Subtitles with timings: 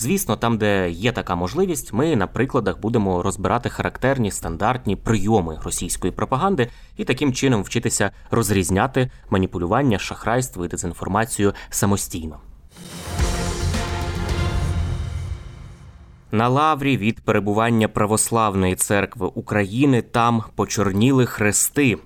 [0.00, 6.12] Звісно, там, де є така можливість, ми на прикладах будемо розбирати характерні стандартні прийоми російської
[6.12, 12.40] пропаганди і таким чином вчитися розрізняти маніпулювання, шахрайство і дезінформацію самостійно.
[16.32, 21.98] На лаврі від перебування Православної церкви України там почорніли хрести.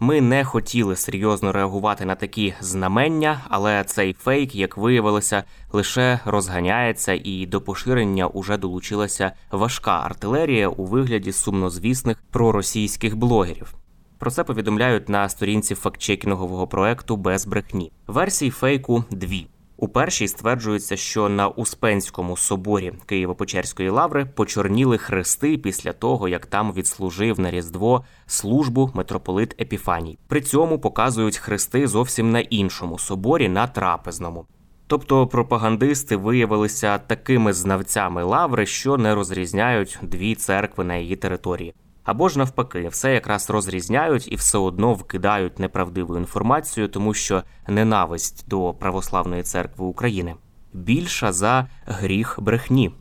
[0.00, 7.20] Ми не хотіли серйозно реагувати на такі знамення, але цей фейк, як виявилося, лише розганяється,
[7.24, 13.74] і до поширення уже долучилася важка артилерія у вигляді сумнозвісних проросійських блогерів.
[14.18, 17.92] Про це повідомляють на сторінці фактчекінгового проекту без брехні.
[18.06, 19.46] Версій фейку дві.
[19.80, 26.72] У першій стверджується, що на Успенському соборі Києво-Печерської лаври почорніли хрести після того, як там
[26.72, 30.18] відслужив на Різдво службу митрополит Епіфаній.
[30.28, 34.46] При цьому показують хрести зовсім на іншому соборі на трапезному.
[34.86, 41.74] Тобто пропагандисти виявилися такими знавцями лаври, що не розрізняють дві церкви на її території.
[42.08, 48.44] Або ж навпаки, все якраз розрізняють і все одно вкидають неправдиву інформацію, тому що ненависть
[48.48, 50.34] до православної церкви України
[50.72, 52.92] більша за гріх брехні.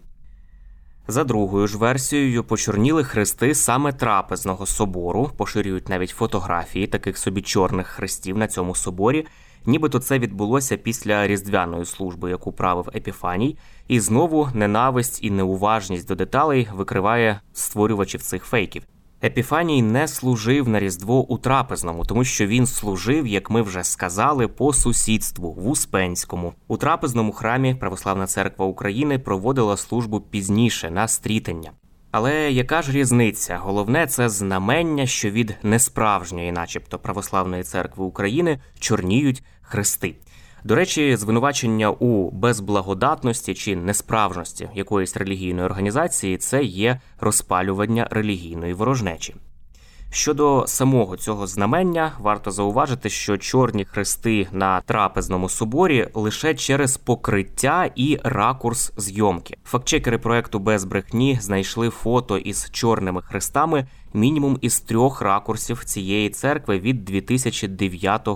[1.07, 7.87] За другою ж версією, почорніли хрести саме трапезного собору, поширюють навіть фотографії таких собі чорних
[7.87, 9.25] хрестів на цьому соборі.
[9.65, 16.15] Нібито це відбулося після різдвяної служби, яку правив Епіфаній, і знову ненависть і неуважність до
[16.15, 18.83] деталей викриває створювачів цих фейків.
[19.23, 24.47] Епіфаній не служив на Різдво у трапезному, тому що він служив, як ми вже сказали,
[24.47, 26.53] по сусідству в Успенському.
[26.67, 31.71] У трапезному храмі Православна церква України проводила службу пізніше на стрітення.
[32.11, 33.57] Але яка ж різниця?
[33.57, 40.15] Головне це знамення, що від несправжньої, начебто, православної церкви України чорніють хрести.
[40.67, 49.35] До речі, звинувачення у безблагодатності чи несправжності якоїсь релігійної організації це є розпалювання релігійної ворожнечі.
[50.11, 57.89] Щодо самого цього знамення, варто зауважити, що чорні хрести на трапезному соборі лише через покриття
[57.95, 59.57] і ракурс зйомки.
[59.63, 66.79] Фактчекери проекту без брехні знайшли фото із чорними хрестами мінімум із трьох ракурсів цієї церкви
[66.79, 68.27] від 2009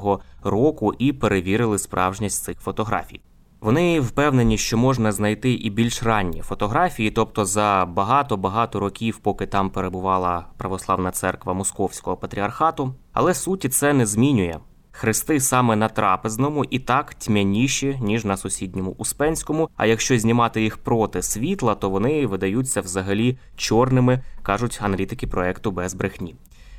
[0.43, 3.21] року і перевірили справжність цих фотографій.
[3.61, 9.69] Вони впевнені, що можна знайти і більш ранні фотографії, тобто за багато-багато років, поки там
[9.69, 12.93] перебувала православна церква Московського патріархату.
[13.13, 14.59] Але суті це не змінює.
[14.91, 19.69] Хрести саме на трапезному і так тьмяніші, ніж на сусідньому Успенському.
[19.75, 25.93] А якщо знімати їх проти світла, то вони видаються взагалі чорними, кажуть аналітики проекту без
[25.93, 26.35] брехні.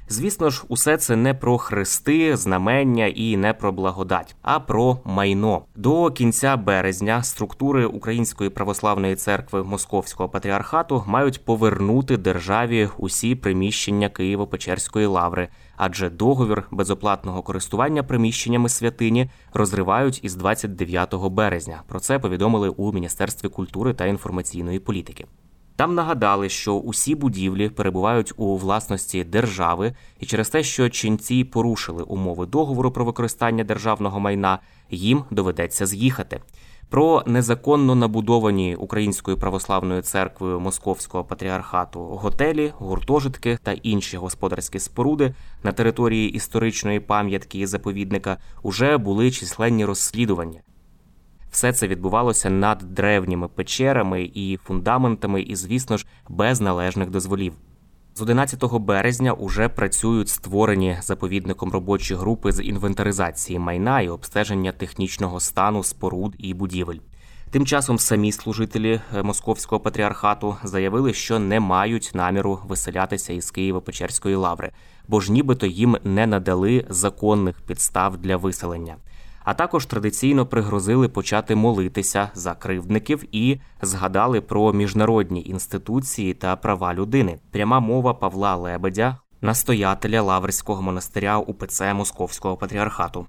[0.09, 5.63] Звісно ж, усе це не про хрести, знамення і не про благодать, а про майно.
[5.77, 15.09] До кінця березня структури Української православної церкви Московського патріархату мають повернути державі усі приміщення Києво-Печерської
[15.09, 21.83] лаври, адже договір безоплатного користування приміщеннями святині розривають із 29 березня.
[21.87, 25.27] Про це повідомили у Міністерстві культури та інформаційної політики.
[25.77, 32.03] Там нагадали, що усі будівлі перебувають у власності держави, і через те, що ченці порушили
[32.03, 34.59] умови договору про використання державного майна,
[34.91, 36.41] їм доведеться з'їхати.
[36.92, 45.72] Про незаконно набудовані Українською православною церквою Московського патріархату готелі, гуртожитки та інші господарські споруди на
[45.72, 50.60] території історичної пам'ятки і заповідника уже були численні розслідування.
[51.53, 57.54] Все це відбувалося над древніми печерами і фундаментами, і, звісно ж, без належних дозволів.
[58.15, 65.41] З 11 березня уже працюють створені заповідником робочі групи з інвентаризації майна і обстеження технічного
[65.41, 66.99] стану споруд і будівель.
[67.51, 74.37] Тим часом самі служителі е, московського патріархату заявили, що не мають наміру виселятися із Києво-Печерської
[74.37, 74.71] лаври,
[75.09, 78.97] бо ж нібито їм не надали законних підстав для виселення.
[79.44, 86.94] А також традиційно пригрозили почати молитися за кривдників і згадали про міжнародні інституції та права
[86.94, 87.39] людини.
[87.50, 93.27] Пряма мова Павла Лебедя, настоятеля Лаврського монастиря УПЦ Московського патріархату.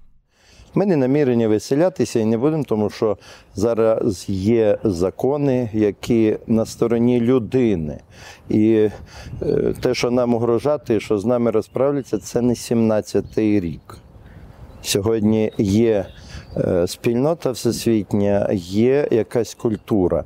[0.76, 3.18] Ми не намірені виселятися і не будемо, тому що
[3.56, 8.00] зараз є закони, які на стороні людини.
[8.50, 8.90] І
[9.42, 14.03] е, те, що нам угрожати, що з нами розправляться, це не 17-й рік.
[14.84, 16.06] Сьогодні є
[16.58, 20.24] е, спільнота всесвітня, є якась культура.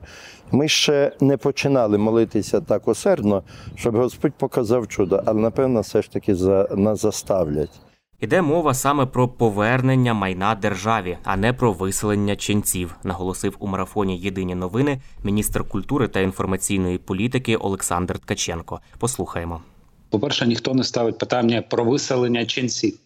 [0.51, 3.43] Ми ще не починали молитися так усердно,
[3.75, 7.71] щоб Господь показав чудо, але напевно все ж таки за нас заставлять.
[8.19, 14.17] Іде мова саме про повернення майна державі, а не про виселення ченців, наголосив у марафоні
[14.17, 18.79] Єдині новини міністр культури та інформаційної політики Олександр Ткаченко.
[18.99, 19.61] Послухаємо.
[20.09, 22.99] По-перше, ніхто не ставить питання про виселення ченців.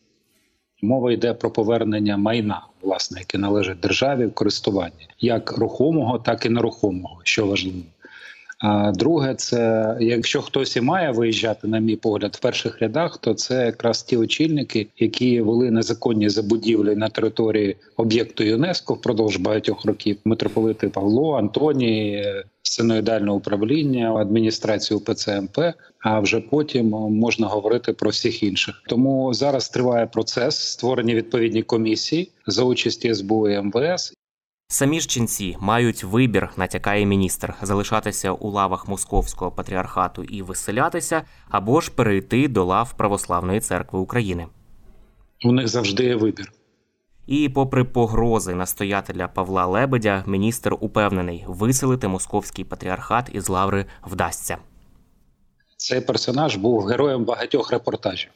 [0.81, 6.49] Мова йде про повернення майна, власне, яке належить державі в користуванні, як рухомого, так і
[6.49, 7.83] нерухомого, що важливо.
[8.93, 13.65] Друге, це якщо хтось і має виїжджати, на мій погляд, в перших рядах, то це
[13.65, 20.17] якраз ті очільники, які вели незаконні забудівлі на території об'єкту ЮНЕСКО впродовж багатьох років.
[20.25, 22.25] Митрополити Павло, Антоній,
[22.63, 25.59] синоїдальне управління, адміністрацію ПЦМП.
[25.99, 28.83] А вже потім можна говорити про всіх інших.
[28.87, 34.13] Тому зараз триває процес створення відповідні комісії за участі СБУ і МВС.
[34.73, 41.81] Самі ж ченці мають вибір, натякає міністр, залишатися у лавах московського патріархату і виселятися, або
[41.81, 44.47] ж перейти до лав Православної церкви України.
[45.45, 46.51] У них завжди є вибір.
[47.27, 54.57] І, попри погрози настоятеля Павла Лебедя, міністр упевнений, виселити московський патріархат із лаври вдасться.
[55.77, 58.31] Цей персонаж був героєм багатьох репортажів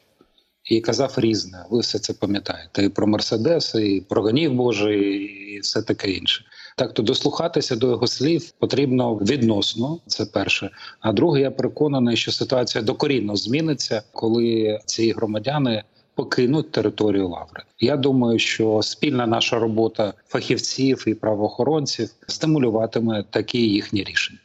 [0.66, 1.64] і казав різне.
[1.70, 5.18] Ви все це пам'ятаєте і про Мерседес, і про гонів Божий,
[5.54, 6.44] і все таке інше.
[6.76, 9.98] Так то дослухатися до його слів потрібно відносно.
[10.06, 10.70] Це перше.
[11.00, 15.82] А друге, я переконаний, що ситуація докорінно зміниться, коли ці громадяни
[16.14, 17.62] покинуть територію лаври.
[17.80, 24.38] Я думаю, що спільна наша робота фахівців і правоохоронців стимулюватиме такі їхні рішення.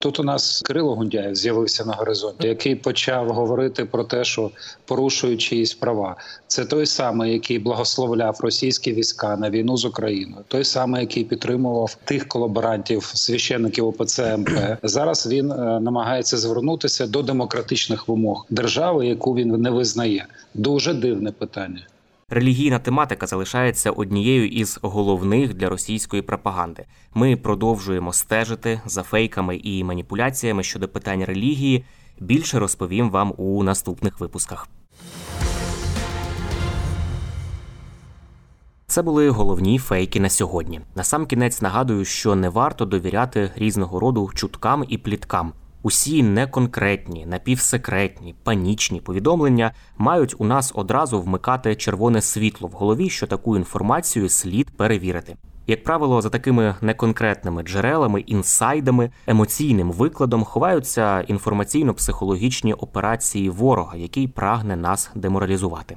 [0.00, 4.50] Тут у нас Кирило Гундяєв з'явився на горизонті, який почав говорити про те, що
[4.84, 6.16] порушують чиїсь права.
[6.46, 11.96] Це той самий, який благословляв російські війська на війну з Україною, той самий, який підтримував
[12.04, 14.50] тих колаборантів, священників ОПЦ МП.
[14.82, 20.26] Зараз він е, намагається звернутися до демократичних вимог держави, яку він не визнає.
[20.54, 21.86] Дуже дивне питання.
[22.30, 26.84] Релігійна тематика залишається однією із головних для російської пропаганди.
[27.14, 31.84] Ми продовжуємо стежити за фейками і маніпуляціями щодо питань релігії.
[32.20, 34.68] Більше розповім вам у наступних випусках.
[38.86, 40.80] Це були головні фейки на сьогодні.
[40.94, 45.52] На сам кінець нагадую, що не варто довіряти різного роду чуткам і пліткам.
[45.82, 53.26] Усі неконкретні, напівсекретні, панічні повідомлення мають у нас одразу вмикати червоне світло в голові, що
[53.26, 55.36] таку інформацію слід перевірити.
[55.66, 64.76] Як правило, за такими неконкретними джерелами, інсайдами, емоційним викладом ховаються інформаційно-психологічні операції ворога, який прагне
[64.76, 65.96] нас деморалізувати.